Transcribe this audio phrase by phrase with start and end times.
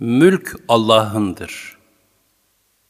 [0.00, 1.78] Mülk Allah'ındır.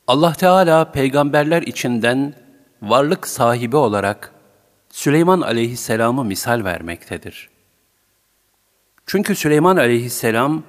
[0.07, 2.35] Allah Teala peygamberler içinden
[2.83, 4.35] varlık sahibi olarak
[4.91, 7.51] Süleyman aleyhisselamı misal vermektedir.
[9.07, 10.63] Çünkü Süleyman aleyhisselam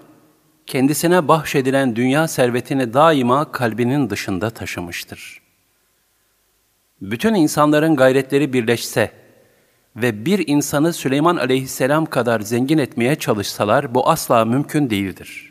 [0.65, 5.41] kendisine bahşedilen dünya servetini daima kalbinin dışında taşımıştır.
[7.01, 9.11] Bütün insanların gayretleri birleşse
[9.95, 15.50] ve bir insanı Süleyman aleyhisselam kadar zengin etmeye çalışsalar bu asla mümkün değildir.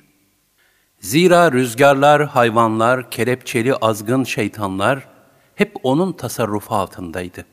[1.01, 5.09] Zira rüzgarlar, hayvanlar, kelepçeli azgın şeytanlar
[5.54, 7.45] hep onun tasarrufu altındaydı.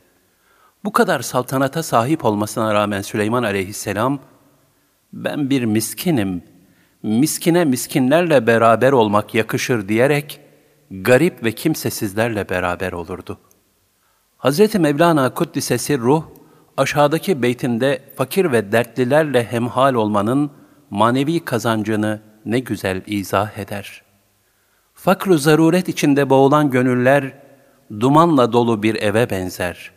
[0.84, 4.18] Bu kadar saltanata sahip olmasına rağmen Süleyman aleyhisselam,
[5.12, 6.42] ben bir miskinim,
[7.02, 10.40] miskine miskinlerle beraber olmak yakışır diyerek,
[10.90, 13.38] garip ve kimsesizlerle beraber olurdu.
[14.38, 16.24] Hazreti Mevlana Kuddisesi Ruh,
[16.76, 20.50] aşağıdaki beytinde fakir ve dertlilerle hemhal olmanın
[20.90, 24.02] manevi kazancını ne güzel izah eder.
[24.94, 27.32] Fakru zaruret içinde boğulan gönüller,
[28.00, 29.90] dumanla dolu bir eve benzer.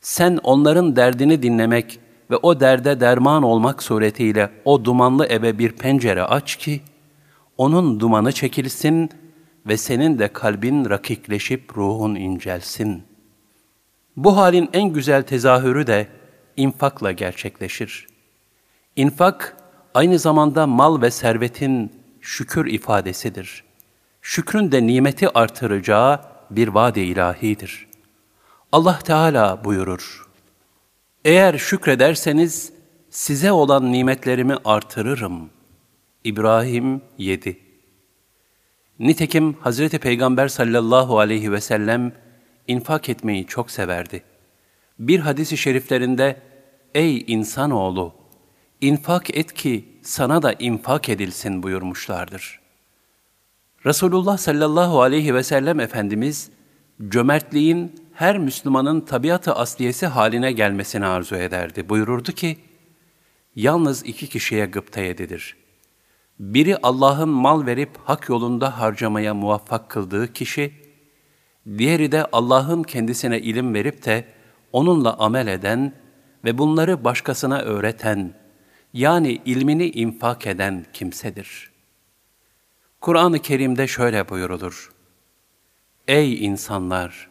[0.00, 6.22] Sen onların derdini dinlemek ve o derde derman olmak suretiyle o dumanlı eve bir pencere
[6.22, 6.80] aç ki,
[7.56, 9.10] onun dumanı çekilsin
[9.66, 13.02] ve senin de kalbin rakikleşip ruhun incelsin.
[14.16, 16.08] Bu halin en güzel tezahürü de
[16.56, 18.06] infakla gerçekleşir.
[18.96, 19.56] İnfak,
[19.94, 23.64] aynı zamanda mal ve servetin şükür ifadesidir.
[24.22, 27.88] Şükrün de nimeti artıracağı bir vade ilahidir.
[28.72, 30.26] Allah Teala buyurur,
[31.24, 32.72] Eğer şükrederseniz
[33.10, 35.50] size olan nimetlerimi artırırım.
[36.24, 37.58] İbrahim 7
[38.98, 42.12] Nitekim Hazreti Peygamber sallallahu aleyhi ve sellem
[42.68, 44.22] infak etmeyi çok severdi.
[44.98, 46.40] Bir hadisi şeriflerinde,
[46.94, 48.19] Ey insanoğlu!
[48.80, 52.60] İnfak et ki sana da infak edilsin buyurmuşlardır.
[53.86, 56.50] Resulullah sallallahu aleyhi ve sellem Efendimiz,
[57.08, 61.88] cömertliğin her Müslümanın tabiatı asliyesi haline gelmesini arzu ederdi.
[61.88, 62.56] Buyururdu ki,
[63.56, 65.56] yalnız iki kişiye gıpta edilir.
[66.38, 70.72] Biri Allah'ın mal verip hak yolunda harcamaya muvaffak kıldığı kişi,
[71.78, 74.24] diğeri de Allah'ın kendisine ilim verip de
[74.72, 75.94] onunla amel eden
[76.44, 78.39] ve bunları başkasına öğreten,
[78.92, 81.70] yani ilmini infak eden kimsedir.
[83.00, 84.92] Kur'an-ı Kerim'de şöyle buyurulur.
[86.08, 87.30] Ey insanlar!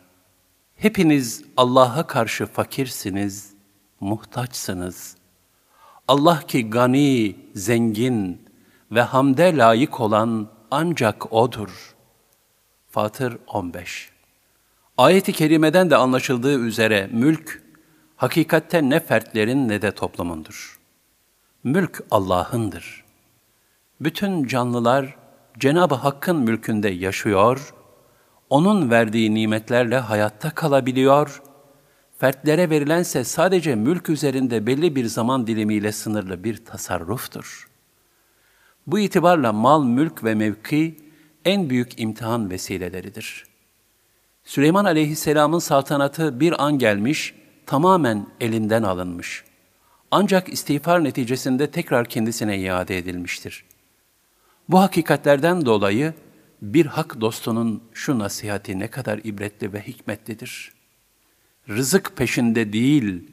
[0.75, 3.53] Hepiniz Allah'a karşı fakirsiniz,
[3.99, 5.17] muhtaçsınız.
[6.07, 8.41] Allah ki gani, zengin
[8.91, 11.95] ve hamde layık olan ancak O'dur.
[12.89, 14.09] Fatır 15
[14.97, 17.63] Ayet-i kerimeden de anlaşıldığı üzere mülk,
[18.15, 20.78] hakikatte ne fertlerin ne de toplumundur.
[21.63, 23.03] Mülk Allah'ındır.
[24.01, 25.15] Bütün canlılar
[25.59, 27.73] Cenab-ı Hakk'ın mülkünde yaşıyor,
[28.49, 31.41] O'nun verdiği nimetlerle hayatta kalabiliyor,
[32.17, 37.69] fertlere verilense sadece mülk üzerinde belli bir zaman dilimiyle sınırlı bir tasarruftur.
[38.87, 40.99] Bu itibarla mal, mülk ve mevki
[41.45, 43.49] en büyük imtihan vesileleridir.''
[44.43, 49.48] Süleyman aleyhisselamın saltanatı bir an gelmiş, tamamen elinden alınmış.
[50.11, 53.65] Ancak istiğfar neticesinde tekrar kendisine iade edilmiştir.
[54.69, 56.13] Bu hakikatlerden dolayı
[56.61, 60.73] bir hak dostunun şu nasihati ne kadar ibretli ve hikmetlidir.
[61.69, 63.31] Rızık peşinde değil,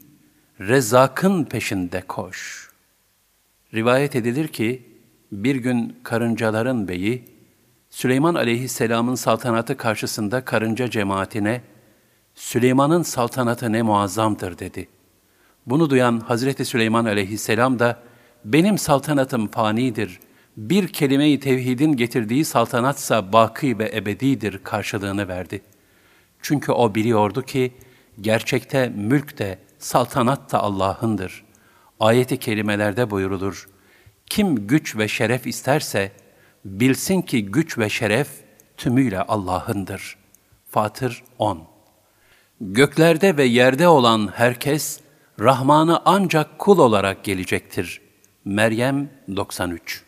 [0.60, 2.70] rezakın peşinde koş.
[3.74, 4.82] Rivayet edilir ki,
[5.32, 7.36] bir gün karıncaların beyi,
[7.90, 11.62] Süleyman aleyhisselamın saltanatı karşısında karınca cemaatine,
[12.34, 14.88] Süleyman'ın saltanatı ne muazzamdır dedi.
[15.66, 18.02] Bunu duyan Hazreti Süleyman aleyhisselam da,
[18.44, 20.20] benim saltanatım fanidir,
[20.56, 25.62] bir kelime-i tevhidin getirdiği saltanatsa baki ve ebedidir karşılığını verdi.
[26.42, 27.72] Çünkü o biliyordu ki,
[28.20, 31.44] gerçekte mülk de, saltanat da Allah'ındır.
[32.00, 33.68] Ayeti kelimelerde buyurulur,
[34.26, 36.12] kim güç ve şeref isterse,
[36.64, 38.28] bilsin ki güç ve şeref
[38.76, 40.16] tümüyle Allah'ındır.
[40.70, 41.68] Fatır 10
[42.60, 45.00] Göklerde ve yerde olan herkes,
[45.40, 48.00] Rahman'ı ancak kul olarak gelecektir.
[48.44, 50.04] Meryem 93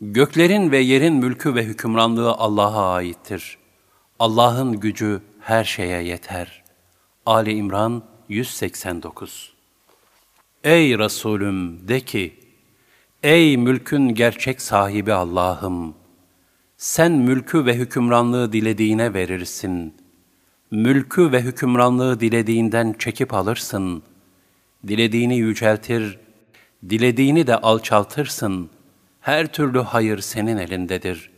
[0.00, 3.58] Göklerin ve yerin mülkü ve hükümranlığı Allah'a aittir.
[4.18, 6.64] Allah'ın gücü her şeye yeter.
[7.26, 9.54] Ali İmran 189
[10.64, 12.40] Ey Resulüm de ki,
[13.22, 15.94] Ey mülkün gerçek sahibi Allah'ım!
[16.76, 19.94] Sen mülkü ve hükümranlığı dilediğine verirsin.
[20.70, 24.02] Mülkü ve hükümranlığı dilediğinden çekip alırsın.
[24.86, 26.18] Dilediğini yüceltir,
[26.88, 28.70] dilediğini de alçaltırsın.
[29.20, 31.30] Her türlü hayır senin elindedir.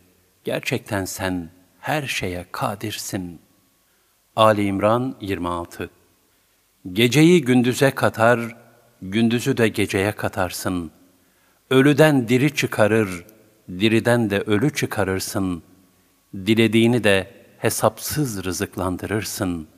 [0.44, 3.40] Gerçekten sen her şeye kadirsin.
[4.36, 5.90] Ali İmran 26
[6.92, 8.56] Geceyi gündüze katar,
[9.02, 10.90] gündüzü de geceye katarsın.
[11.70, 13.24] Ölüden diri çıkarır,
[13.68, 15.62] diriden de ölü çıkarırsın.
[16.34, 19.68] Dilediğini de hesapsız rızıklandırırsın.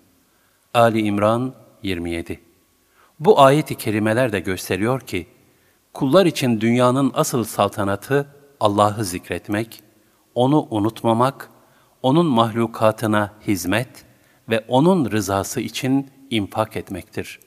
[0.75, 2.41] Ali İmran 27
[3.21, 5.27] Bu ayet-i kerimeler de gösteriyor ki,
[5.93, 8.27] kullar için dünyanın asıl saltanatı
[8.61, 9.83] Allah'ı zikretmek,
[10.35, 11.51] O'nu unutmamak,
[12.03, 14.05] O'nun mahlukatına hizmet
[14.49, 17.41] ve O'nun rızası için infak etmektir.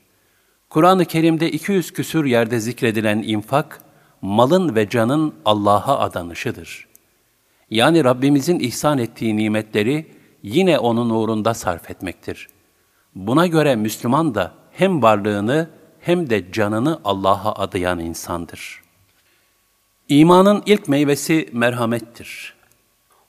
[0.69, 3.81] Kur'an-ı Kerim'de 200 küsür yerde zikredilen infak,
[4.21, 6.87] malın ve canın Allah'a adanışıdır.
[7.69, 10.12] Yani Rabbimizin ihsan ettiği nimetleri
[10.43, 12.47] yine O'nun uğrunda sarf etmektir.
[13.15, 15.69] Buna göre Müslüman da hem varlığını
[15.99, 18.81] hem de canını Allah'a adayan insandır.
[20.09, 22.55] İmanın ilk meyvesi merhamettir.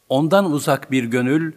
[0.08, 1.52] Ondan uzak bir gönül,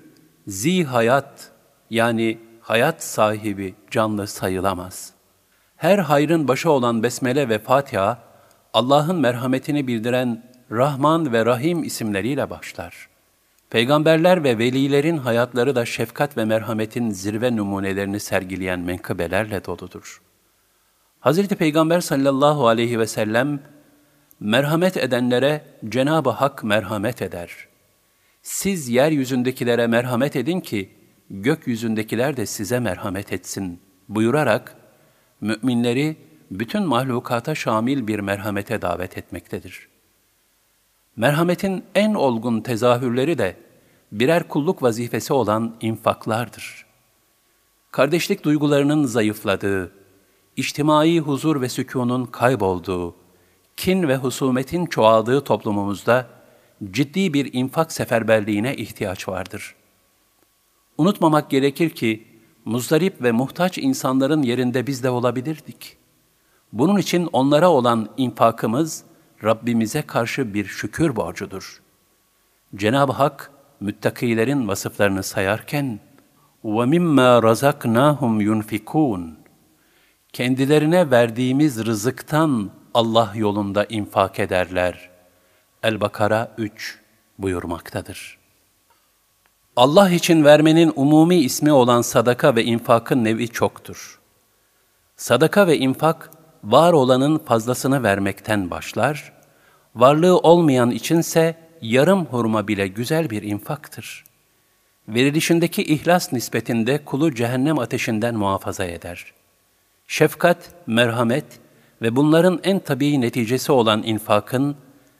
[0.47, 1.51] zi hayat
[1.89, 5.13] yani hayat sahibi canlı sayılamaz.
[5.75, 8.19] Her hayrın başı olan Besmele ve Fatiha,
[8.73, 13.06] Allah'ın merhametini bildiren Rahman ve Rahim isimleriyle başlar.
[13.69, 20.21] Peygamberler ve velilerin hayatları da şefkat ve merhametin zirve numunelerini sergileyen menkıbelerle doludur.
[21.21, 21.47] Hz.
[21.47, 23.59] Peygamber sallallahu aleyhi ve sellem,
[24.39, 27.67] merhamet edenlere Cenab-ı Hak merhamet eder.
[28.41, 30.89] Siz yeryüzündekilere merhamet edin ki,
[31.29, 34.75] gökyüzündekiler de size merhamet etsin buyurarak,
[35.41, 36.15] müminleri
[36.51, 39.87] bütün mahlukata şamil bir merhamete davet etmektedir.
[41.17, 43.57] Merhametin en olgun tezahürleri de
[44.11, 46.85] birer kulluk vazifesi olan infaklardır.
[47.91, 49.91] Kardeşlik duygularının zayıfladığı,
[50.57, 53.15] içtimai huzur ve sükunun kaybolduğu,
[53.77, 56.27] kin ve husumetin çoğaldığı toplumumuzda
[56.91, 59.75] ciddi bir infak seferberliğine ihtiyaç vardır.
[60.97, 62.27] Unutmamak gerekir ki,
[62.65, 65.97] muzdarip ve muhtaç insanların yerinde biz de olabilirdik.
[66.73, 69.03] Bunun için onlara olan infakımız,
[69.44, 71.82] Rabbimize karşı bir şükür borcudur.
[72.76, 73.50] Cenab-ı Hak,
[73.80, 76.00] müttakilerin vasıflarını sayarken,
[76.64, 79.30] وَمِمَّا رَزَقْنَاهُمْ يُنْفِكُونَ
[80.32, 85.10] Kendilerine verdiğimiz rızıktan Allah yolunda infak ederler.
[85.82, 87.00] El-Bakara 3
[87.38, 88.38] buyurmaktadır.
[89.76, 94.20] Allah için vermenin umumi ismi olan sadaka ve infakın nevi çoktur.
[95.16, 96.30] Sadaka ve infak,
[96.63, 99.33] var olanın fazlasını vermekten başlar,
[99.95, 104.23] varlığı olmayan içinse yarım hurma bile güzel bir infaktır.
[105.07, 109.33] Verilişindeki ihlas nispetinde kulu cehennem ateşinden muhafaza eder.
[110.07, 110.57] Şefkat,
[110.87, 111.45] merhamet
[112.01, 114.75] ve bunların en tabii neticesi olan infakın,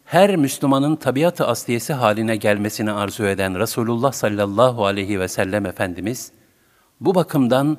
[0.05, 6.31] her Müslümanın tabiat-ı asliyesi haline gelmesini arzu eden Resulullah sallallahu aleyhi ve sellem Efendimiz,
[7.01, 7.77] bu bakımdan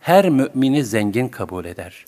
[0.00, 2.04] her mümini zengin kabul eder.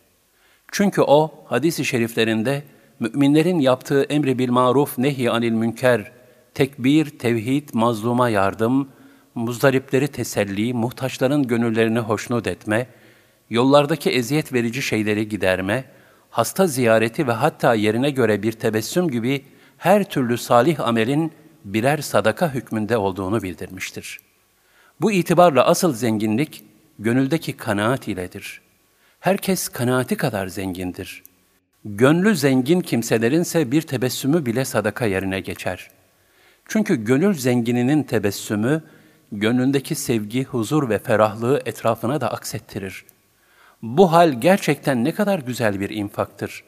[0.77, 2.63] Çünkü o, hadis-i şeriflerinde,
[3.01, 6.13] müminlerin yaptığı emri bil maruf nehi anil münker,
[6.55, 8.89] tekbir, tevhid, mazluma yardım,
[9.35, 12.87] muzdaripleri teselli, muhtaçların gönüllerini hoşnut etme,
[13.51, 15.85] yollardaki eziyet verici şeyleri giderme,
[16.31, 19.45] hasta ziyareti ve hatta yerine göre bir tebessüm gibi
[19.79, 21.33] her türlü salih amelin
[21.65, 24.21] birer sadaka hükmünde olduğunu bildirmiştir.
[25.01, 26.65] Bu itibarla asıl zenginlik,
[26.99, 28.64] gönüldeki kanaat iledir.
[29.25, 31.23] Herkes kanaati kadar zengindir.
[31.85, 35.91] Gönlü zengin kimselerinse bir tebessümü bile sadaka yerine geçer.
[36.69, 38.83] Çünkü gönül zengininin tebessümü,
[39.33, 43.05] gönlündeki sevgi, huzur ve ferahlığı etrafına da aksettirir.
[43.83, 46.65] Bu hal gerçekten ne kadar güzel bir infaktır.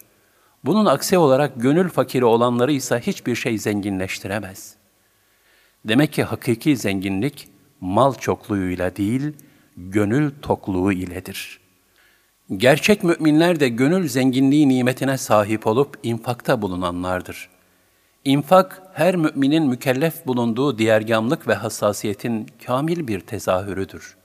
[0.64, 4.74] Bunun aksi olarak gönül fakiri olanları ise hiçbir şey zenginleştiremez.
[5.84, 7.48] Demek ki hakiki zenginlik
[7.80, 9.32] mal çokluğuyla değil,
[9.76, 11.65] gönül tokluğu iledir.
[12.54, 17.48] Gerçek müminler de gönül zenginliği nimetine sahip olup infakta bulunanlardır.
[18.24, 24.16] İnfak, her müminin mükellef bulunduğu diğergamlık ve hassasiyetin kamil bir tezahürüdür.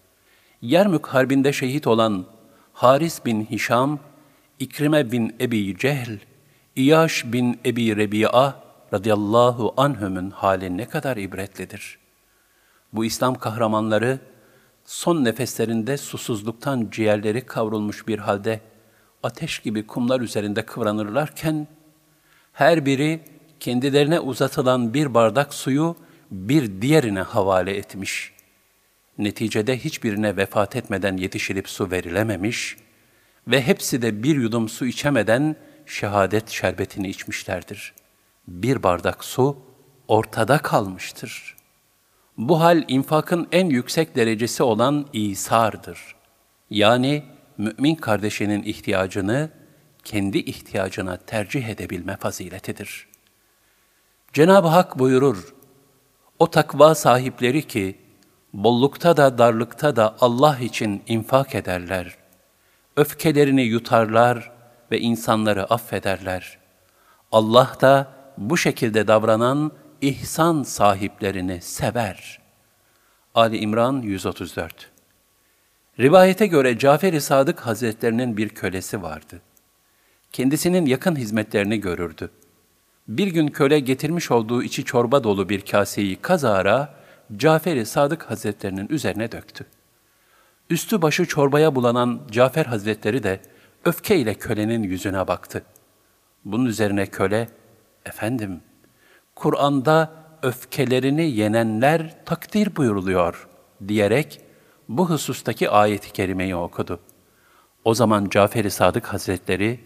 [0.61, 2.25] Yermük Harbi'nde şehit olan
[2.73, 3.99] Haris bin Hişam,
[4.59, 6.17] İkrime bin Ebi Cehl,
[6.75, 8.55] İyaş bin Ebi Rebi'a
[8.93, 11.99] radıyallahu anhümün hali ne kadar ibretlidir.
[12.93, 14.19] Bu İslam kahramanları
[14.91, 18.61] son nefeslerinde susuzluktan ciğerleri kavrulmuş bir halde
[19.23, 21.67] ateş gibi kumlar üzerinde kıvranırlarken
[22.53, 23.19] her biri
[23.59, 25.95] kendilerine uzatılan bir bardak suyu
[26.31, 28.33] bir diğerine havale etmiş.
[29.17, 32.77] Neticede hiçbirine vefat etmeden yetişilip su verilememiş
[33.47, 35.55] ve hepsi de bir yudum su içemeden
[35.85, 37.93] şehadet şerbetini içmişlerdir.
[38.47, 39.57] Bir bardak su
[40.07, 41.60] ortada kalmıştır.
[42.37, 46.15] Bu hal infakın en yüksek derecesi olan İsa'dır.
[46.69, 47.23] Yani
[47.57, 49.49] mümin kardeşinin ihtiyacını
[50.03, 53.07] kendi ihtiyacına tercih edebilme faziletidir.
[54.33, 55.53] Cenab-ı Hak buyurur,
[56.39, 57.97] o takva sahipleri ki,
[58.53, 62.17] bollukta da darlıkta da Allah için infak ederler,
[62.95, 64.51] öfkelerini yutarlar
[64.91, 66.57] ve insanları affederler.
[67.31, 68.07] Allah da
[68.37, 72.41] bu şekilde davranan ihsan sahiplerini sever.
[73.35, 74.91] Ali İmran 134
[75.99, 79.41] Rivayete göre Cafer-i Sadık Hazretlerinin bir kölesi vardı.
[80.31, 82.29] Kendisinin yakın hizmetlerini görürdü.
[83.07, 86.95] Bir gün köle getirmiş olduğu içi çorba dolu bir kaseyi kazara
[87.37, 89.65] Cafer-i Sadık Hazretlerinin üzerine döktü.
[90.69, 93.41] Üstü başı çorbaya bulanan Cafer Hazretleri de
[93.85, 95.63] öfkeyle kölenin yüzüne baktı.
[96.45, 97.49] Bunun üzerine köle,
[98.05, 98.61] efendim,
[99.41, 103.47] Kur'an'da öfkelerini yenenler takdir buyuruluyor
[103.87, 104.41] diyerek
[104.89, 106.99] bu husustaki ayeti kerimeyi okudu.
[107.83, 109.79] O zaman Cafer-i Sadık Hazretleri,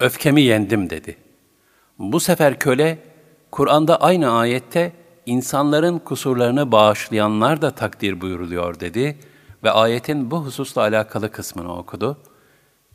[0.00, 1.16] öfkemi yendim dedi.
[1.98, 2.98] Bu sefer köle,
[3.50, 4.92] Kur'an'da aynı ayette
[5.26, 9.18] insanların kusurlarını bağışlayanlar da takdir buyuruluyor dedi
[9.64, 12.18] ve ayetin bu hususla alakalı kısmını okudu.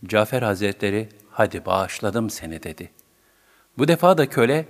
[0.05, 2.91] Cafer Hazretleri, hadi bağışladım seni dedi.
[3.77, 4.65] Bu defa da köle,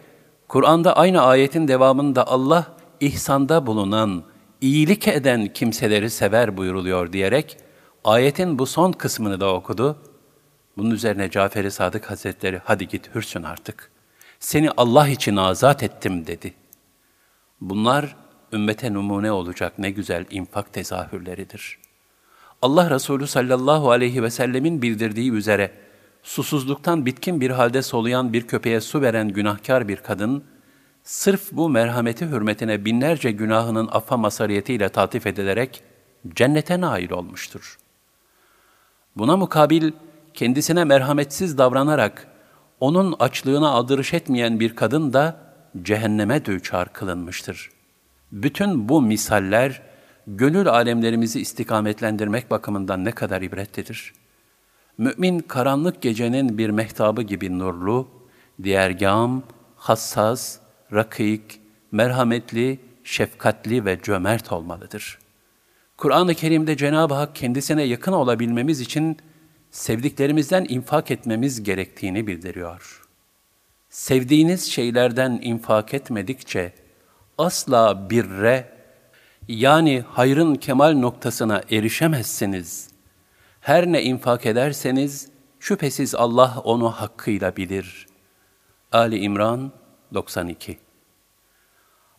[0.54, 2.68] Kur'an'da aynı ayetin devamında Allah,
[3.00, 4.24] ihsanda bulunan,
[4.62, 7.58] iyilik eden kimseleri sever buyuruluyor diyerek,
[8.04, 9.98] ayetin bu son kısmını da okudu.
[10.78, 13.92] Bunun üzerine Cafer-i Sadık Hazretleri, hadi git hürsün artık.
[14.40, 16.54] Seni Allah için azat ettim dedi.
[17.62, 18.16] Bunlar,
[18.52, 21.80] ümmete numune olacak ne güzel infak tezahürleridir.
[22.62, 25.72] Allah Resulü sallallahu aleyhi ve sellemin bildirdiği üzere,
[26.24, 30.44] susuzluktan bitkin bir halde soluyan bir köpeğe su veren günahkar bir kadın,
[31.04, 35.84] sırf bu merhameti hürmetine binlerce günahının affa masariyetiyle tatif edilerek
[36.36, 37.78] cennete nail olmuştur.
[39.16, 39.92] Buna mukabil
[40.34, 42.28] kendisine merhametsiz davranarak
[42.80, 45.38] onun açlığına aldırış etmeyen bir kadın da
[45.82, 47.70] cehenneme düçar kılınmıştır.
[48.32, 49.82] Bütün bu misaller,
[50.28, 54.23] gönül alemlerimizi istikametlendirmek bakımından ne kadar ibretlidir.''
[54.98, 58.08] Mümin karanlık gecenin bir mehtabı gibi nurlu,
[58.64, 59.44] diğergam,
[59.76, 60.60] hassas,
[60.94, 61.60] rakik,
[61.92, 65.20] merhametli, şefkatli ve cömert olmalıdır.
[65.98, 69.18] Kur'an-ı Kerim'de Cenab-ı Hak kendisine yakın olabilmemiz için
[69.72, 73.02] sevdiklerimizden infak etmemiz gerektiğini bildiriyor.
[73.90, 76.74] Sevdiğiniz şeylerden infak etmedikçe
[77.38, 78.70] asla birre
[79.48, 82.93] yani hayrın kemal noktasına erişemezsiniz.''
[83.64, 85.30] Her ne infak ederseniz
[85.60, 88.08] şüphesiz Allah onu hakkıyla bilir.
[88.92, 89.72] Ali İmran
[90.14, 90.78] 92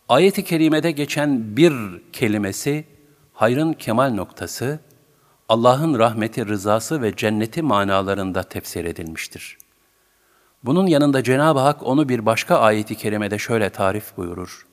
[0.09, 1.73] Ayet-i kerimede geçen bir
[2.13, 2.85] kelimesi
[3.33, 4.79] hayrın kemal noktası,
[5.49, 9.57] Allah'ın rahmeti, rızası ve cenneti manalarında tefsir edilmiştir.
[10.63, 14.67] Bunun yanında Cenab-ı Hak onu bir başka ayeti kerimede şöyle tarif buyurur.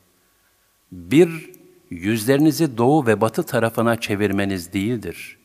[0.91, 1.51] Bir,
[1.89, 5.42] yüzlerinizi doğu ve batı tarafına çevirmeniz değildir.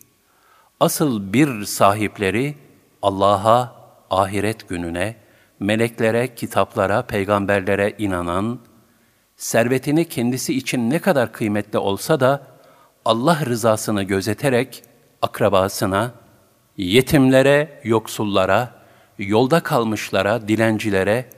[0.80, 2.54] Asıl bir sahipleri
[3.02, 3.74] Allah'a,
[4.10, 5.16] ahiret gününe,
[5.60, 8.58] meleklere, kitaplara, peygamberlere inanan,
[9.36, 12.42] servetini kendisi için ne kadar kıymetli olsa da
[13.04, 14.82] Allah rızasını gözeterek
[15.22, 16.12] akrabasına,
[16.76, 18.70] yetimlere, yoksullara,
[19.18, 21.30] yolda kalmışlara, dilencilere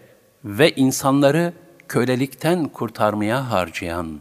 [0.44, 1.52] ve insanları
[1.88, 4.20] kölelikten kurtarmaya harcayan,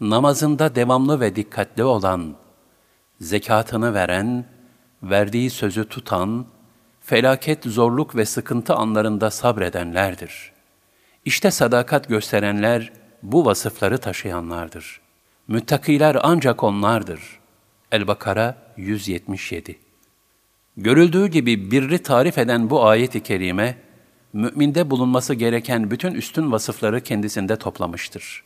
[0.00, 2.34] namazında devamlı ve dikkatli olan,
[3.20, 4.44] zekatını veren,
[5.02, 6.46] verdiği sözü tutan,
[7.00, 10.52] felaket, zorluk ve sıkıntı anlarında sabredenlerdir.
[11.24, 15.00] İşte sadakat gösterenler bu vasıfları taşıyanlardır.
[15.48, 17.40] Müttakiler ancak onlardır.
[17.92, 19.78] El-Bakara 177
[20.76, 23.78] Görüldüğü gibi birri tarif eden bu ayet-i kerime,
[24.32, 28.44] müminde bulunması gereken bütün üstün vasıfları kendisinde toplamıştır.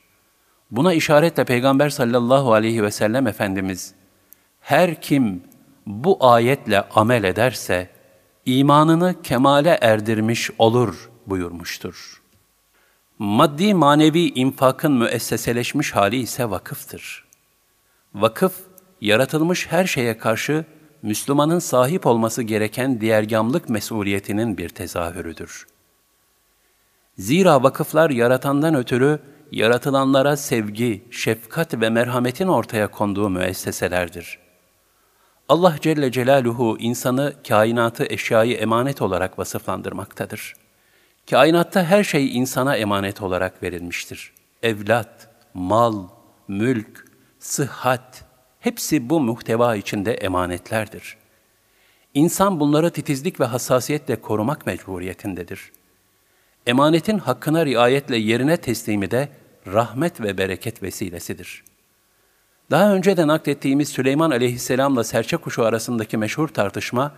[0.71, 3.95] Buna işaretle Peygamber sallallahu aleyhi ve sellem Efendimiz,
[4.65, 5.43] her kim
[5.87, 7.89] bu ayetle amel ederse
[8.47, 12.23] imanını kemale erdirmiş olur buyurmuştur.
[13.19, 17.25] Maddi manevi infakın müesseseleşmiş hali ise vakıftır.
[18.15, 18.55] Vakıf,
[19.01, 20.65] yaratılmış her şeye karşı
[21.03, 25.67] Müslümanın sahip olması gereken diğergamlık mesuliyetinin bir tezahürüdür.
[27.19, 29.19] Zira vakıflar yaratandan ötürü
[29.53, 34.44] yaratılanlara sevgi, şefkat ve merhametin ortaya konduğu müesseselerdir.''
[35.49, 40.55] Allah Celle Celaluhu insanı, kainatı, eşyayı emanet olarak vasıflandırmaktadır.
[41.31, 44.33] Kainatta her şey insana emanet olarak verilmiştir.
[44.63, 46.09] Evlat, mal,
[46.49, 47.05] mülk,
[47.39, 48.25] sıhhat,
[48.61, 51.17] hepsi bu muhteva içinde emanetlerdir.
[52.15, 55.73] İnsan bunları titizlik ve hassasiyetle korumak mecburiyetindedir.
[56.67, 59.29] Emanetin hakkına riayetle yerine teslimi de
[59.67, 61.65] rahmet ve bereket vesilesidir.
[62.71, 67.13] Daha önce de naklettiğimiz Süleyman aleyhisselamla serçe kuşu arasındaki meşhur tartışma,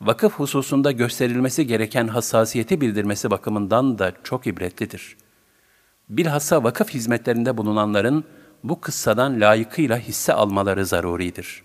[0.00, 5.16] vakıf hususunda gösterilmesi gereken hassasiyeti bildirmesi bakımından da çok ibretlidir.
[6.08, 8.24] Bilhassa vakıf hizmetlerinde bulunanların
[8.64, 11.62] bu kıssadan layıkıyla hisse almaları zaruridir.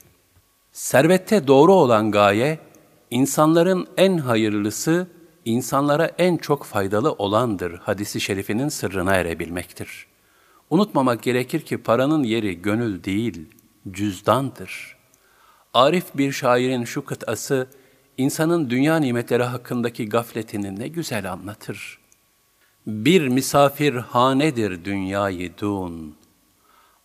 [0.72, 2.60] Servette doğru olan gaye,
[3.12, 5.08] insanların en hayırlısı,
[5.46, 10.12] insanlara en çok faydalı olandır hadisi şerifinin sırrına erebilmektir.
[10.74, 13.46] Unutmamak gerekir ki paranın yeri gönül değil,
[13.92, 14.98] cüzdandır.
[15.74, 17.68] Arif bir şairin şu kıtası,
[18.18, 22.00] insanın dünya nimetleri hakkındaki gafletini ne güzel anlatır.
[22.88, 26.15] Bir misafir hanedir dünyayı dun,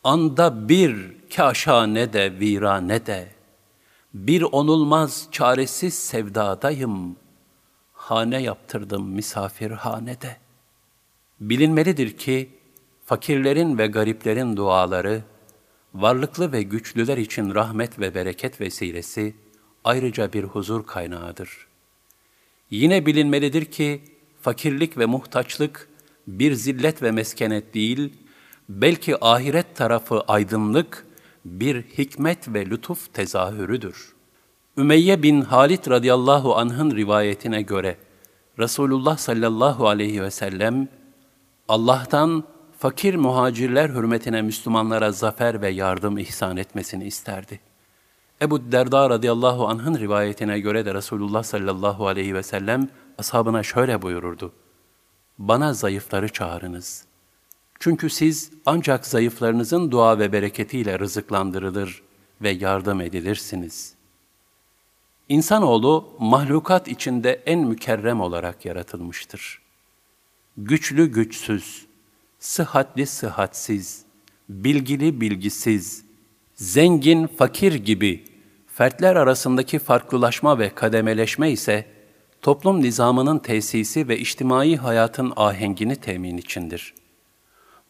[0.04, 3.28] anda bir kaşane de virane de,
[4.14, 7.16] bir onulmaz çaresiz sevdadayım,
[7.92, 10.36] hane yaptırdım misafirhanede.
[11.40, 12.57] Bilinmelidir ki,
[13.08, 15.22] fakirlerin ve gariplerin duaları,
[15.94, 19.34] varlıklı ve güçlüler için rahmet ve bereket vesilesi,
[19.84, 21.66] ayrıca bir huzur kaynağıdır.
[22.70, 24.02] Yine bilinmelidir ki,
[24.42, 25.88] fakirlik ve muhtaçlık
[26.26, 28.12] bir zillet ve meskenet değil,
[28.68, 31.06] belki ahiret tarafı aydınlık,
[31.44, 34.14] bir hikmet ve lütuf tezahürüdür.
[34.78, 37.96] Ümeyye bin Halit radıyallahu anh'ın rivayetine göre,
[38.58, 40.88] Resulullah sallallahu aleyhi ve sellem,
[41.68, 42.44] Allah'tan
[42.78, 47.60] fakir muhacirler hürmetine Müslümanlara zafer ve yardım ihsan etmesini isterdi.
[48.42, 54.52] Ebu Derda radıyallahu anh'ın rivayetine göre de Resulullah sallallahu aleyhi ve sellem ashabına şöyle buyururdu.
[55.38, 57.04] Bana zayıfları çağırınız.
[57.80, 62.02] Çünkü siz ancak zayıflarınızın dua ve bereketiyle rızıklandırılır
[62.42, 63.94] ve yardım edilirsiniz.
[65.28, 69.62] İnsanoğlu mahlukat içinde en mükerrem olarak yaratılmıştır.
[70.56, 71.87] Güçlü güçsüz,
[72.38, 74.02] sıhhatli sıhhatsiz,
[74.48, 76.04] bilgili bilgisiz,
[76.54, 78.24] zengin fakir gibi
[78.66, 81.86] fertler arasındaki farklılaşma ve kademeleşme ise
[82.42, 86.94] toplum nizamının tesisi ve içtimai hayatın ahengini temin içindir.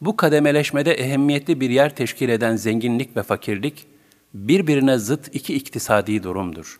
[0.01, 3.85] Bu kademeleşmede ehemmiyetli bir yer teşkil eden zenginlik ve fakirlik,
[4.33, 6.79] birbirine zıt iki iktisadi durumdur.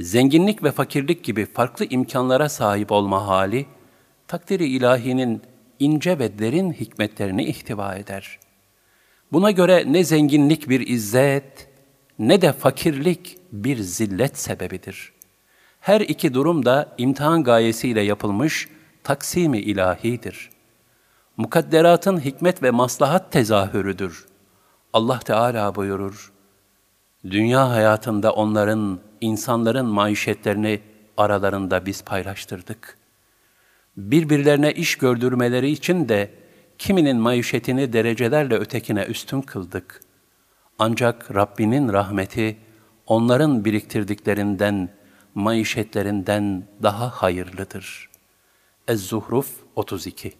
[0.00, 3.66] Zenginlik ve fakirlik gibi farklı imkanlara sahip olma hali,
[4.28, 5.42] takdiri ilahinin
[5.80, 8.38] ince ve derin hikmetlerini ihtiva eder.
[9.32, 11.68] Buna göre ne zenginlik bir izzet,
[12.18, 15.12] ne de fakirlik bir zillet sebebidir.
[15.80, 18.68] Her iki durum da imtihan gayesiyle yapılmış
[19.04, 20.50] taksimi ilahidir.
[21.36, 24.26] Mukadderatın hikmet ve maslahat tezahürüdür.
[24.92, 26.32] Allah Teala buyurur,
[27.24, 30.80] Dünya hayatında onların, insanların maişetlerini
[31.16, 33.05] aralarında biz paylaştırdık.''
[33.96, 36.30] Birbirlerine iş gördürmeleri için de
[36.78, 40.00] kiminin maişetini derecelerle ötekine üstün kıldık.
[40.78, 42.56] Ancak Rabbinin rahmeti
[43.06, 44.88] onların biriktirdiklerinden,
[45.34, 48.10] maişetlerinden daha hayırlıdır.
[48.88, 50.32] Ez-Zuhruf 32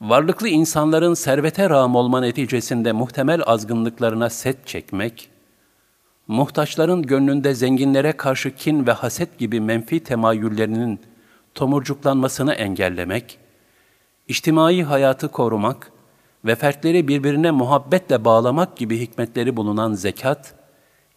[0.00, 5.30] Varlıklı insanların servete rağm olma neticesinde muhtemel azgınlıklarına set çekmek,
[6.28, 11.00] muhtaçların gönlünde zenginlere karşı kin ve haset gibi menfi temayüllerinin
[11.54, 13.38] tomurcuklanmasını engellemek,
[14.28, 15.92] içtimai hayatı korumak
[16.44, 20.54] ve fertleri birbirine muhabbetle bağlamak gibi hikmetleri bulunan zekat,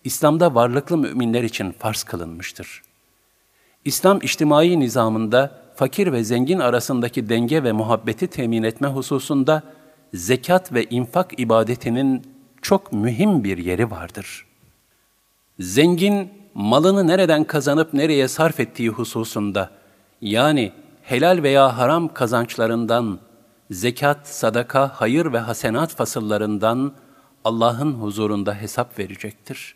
[0.04, 2.82] İslam'da varlıklı müminler için farz kılınmıştır.
[3.86, 9.64] İslam içtimai nizamında fakir ve zengin arasındaki denge ve muhabbeti temin etme hususunda
[10.14, 12.24] zekat ve infak ibadetinin
[12.62, 14.46] çok mühim bir yeri vardır.
[15.60, 19.72] Zengin, malını nereden kazanıp nereye sarf ettiği hususunda
[20.22, 23.20] yani helal veya haram kazançlarından,
[23.72, 26.94] zekat, sadaka, hayır ve hasenat fasıllarından
[27.44, 29.76] Allah'ın huzurunda hesap verecektir.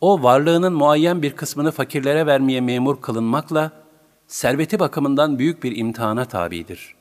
[0.00, 3.70] O varlığının muayyen bir kısmını fakirlere vermeye memur kılınmakla,
[4.26, 6.94] serveti bakımından büyük bir imtihana tabidir.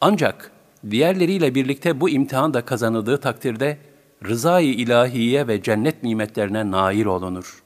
[0.00, 0.52] Ancak
[0.90, 3.78] diğerleriyle birlikte bu imtihan da kazanıldığı takdirde,
[4.24, 7.62] rızayı ilahiye ve cennet nimetlerine nail olunur.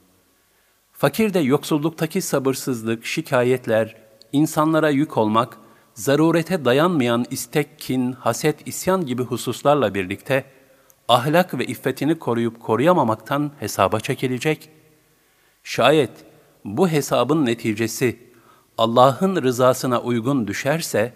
[0.98, 3.96] Fakir de yoksulluktaki sabırsızlık, şikayetler,
[4.32, 5.58] insanlara yük olmak,
[5.94, 10.44] zarurete dayanmayan istek, kin, haset, isyan gibi hususlarla birlikte
[11.08, 14.68] ahlak ve iffetini koruyup koruyamamaktan hesaba çekilecek.
[15.64, 16.10] Şayet
[16.64, 18.18] bu hesabın neticesi
[18.78, 21.12] Allah'ın rızasına uygun düşerse,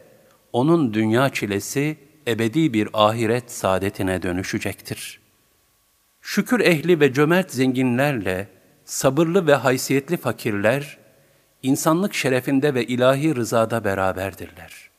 [0.53, 1.97] onun dünya çilesi
[2.29, 5.21] ebedi bir ahiret saadetine dönüşecektir.
[6.21, 8.60] Şükür ehli ve cömert zenginlerle,
[8.91, 10.99] sabırlı ve haysiyetli fakirler,
[11.63, 14.91] insanlık şerefinde ve ilahi rızada beraberdirler.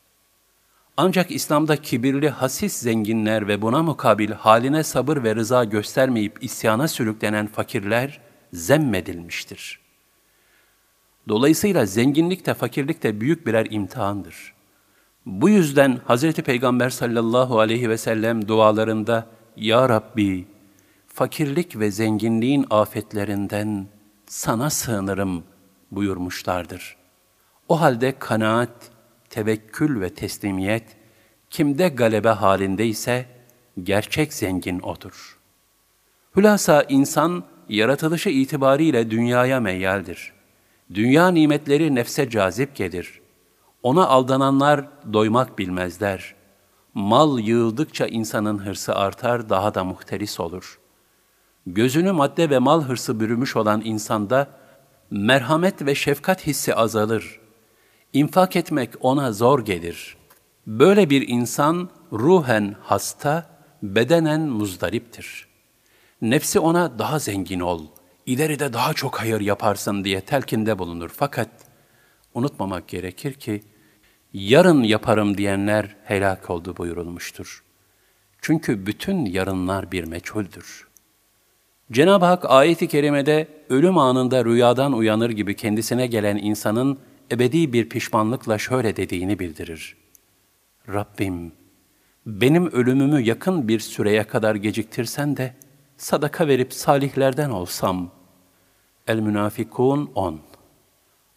[0.96, 7.46] Ancak İslam'da kibirli, hasis zenginler ve buna mukabil haline sabır ve rıza göstermeyip isyana sürüklenen
[7.46, 8.20] fakirler
[8.52, 9.80] zemmedilmiştir.
[11.28, 14.54] Dolayısıyla zenginlik de fakirlik de büyük birer imtihandır.
[15.26, 16.32] Bu yüzden Hz.
[16.32, 19.26] Peygamber sallallahu aleyhi ve sellem dualarında
[19.56, 20.51] Ya Rabbi,
[21.12, 23.86] fakirlik ve zenginliğin afetlerinden
[24.26, 25.44] sana sığınırım
[25.90, 26.96] buyurmuşlardır.
[27.68, 28.90] O halde kanaat,
[29.30, 30.96] tevekkül ve teslimiyet
[31.50, 33.26] kimde galebe halinde ise
[33.82, 35.38] gerçek zengin odur.
[36.36, 40.32] Hülasa insan yaratılışı itibariyle dünyaya meyyaldir.
[40.94, 43.20] Dünya nimetleri nefse cazip gelir.
[43.82, 46.34] Ona aldananlar doymak bilmezler.
[46.94, 50.81] Mal yığıldıkça insanın hırsı artar, daha da muhteris olur.
[51.66, 54.48] Gözünü madde ve mal hırsı bürümüş olan insanda
[55.10, 57.40] merhamet ve şefkat hissi azalır.
[58.12, 60.16] İnfak etmek ona zor gelir.
[60.66, 63.46] Böyle bir insan ruhen hasta,
[63.82, 65.48] bedenen muzdariptir.
[66.22, 67.86] Nefsi ona daha zengin ol,
[68.26, 71.10] ileride daha çok hayır yaparsın diye telkinde bulunur.
[71.16, 71.48] Fakat
[72.34, 73.62] unutmamak gerekir ki,
[74.32, 77.64] yarın yaparım diyenler helak oldu buyurulmuştur.
[78.40, 80.91] Çünkü bütün yarınlar bir meçhuldür.
[81.92, 86.98] Cenab-ı Hak ayet-i kerimede ölüm anında rüyadan uyanır gibi kendisine gelen insanın
[87.32, 89.96] ebedi bir pişmanlıkla şöyle dediğini bildirir.
[90.88, 91.52] Rabbim,
[92.26, 95.54] benim ölümümü yakın bir süreye kadar geciktirsen de
[95.96, 98.10] sadaka verip salihlerden olsam.
[99.06, 100.40] El-Münafikun 10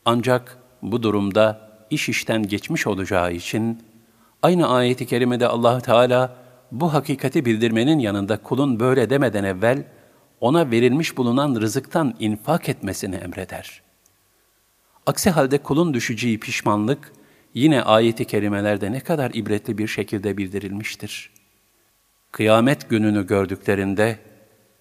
[0.06, 3.84] Ancak bu durumda iş işten geçmiş olacağı için
[4.42, 6.36] aynı ayeti kerimede Allah Teala
[6.72, 9.95] bu hakikati bildirmenin yanında kulun böyle demeden evvel
[10.46, 13.82] ona verilmiş bulunan rızıktan infak etmesini emreder.
[15.06, 17.14] Aksi halde kulun düşeceği pişmanlık
[17.54, 21.32] yine ayeti kerimelerde ne kadar ibretli bir şekilde bildirilmiştir.
[22.32, 24.20] Kıyamet gününü gördüklerinde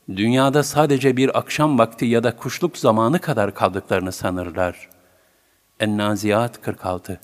[0.08, 4.90] dünyada sadece bir akşam vakti ya da kuşluk zamanı kadar kaldıklarını sanırlar.
[5.80, 7.20] En-Naziyat 46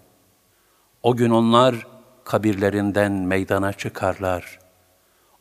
[1.03, 1.87] O gün onlar
[2.25, 4.59] kabirlerinden meydana çıkarlar.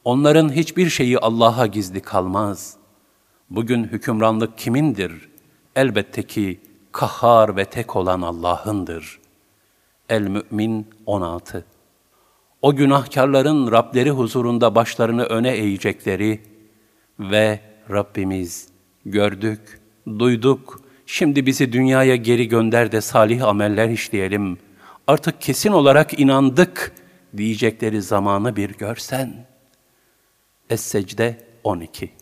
[0.04, 2.79] Onların hiçbir şeyi Allah'a gizli kalmaz.
[3.50, 5.30] Bugün hükümranlık kimindir?
[5.76, 6.60] Elbette ki
[6.92, 9.20] kahhar ve tek olan Allah'ındır.
[10.10, 11.66] El-Mü'min 16
[12.62, 16.42] O günahkarların Rableri huzurunda başlarını öne eğecekleri
[17.20, 17.60] ve
[17.90, 18.68] Rabbimiz
[19.06, 19.82] gördük,
[20.20, 24.58] duyduk, şimdi bizi dünyaya geri gönder de salih ameller işleyelim.
[25.08, 26.96] Artık kesin olarak inandık
[27.38, 29.46] diyecekleri zamanı bir görsen.
[30.70, 32.19] Es-Secde 12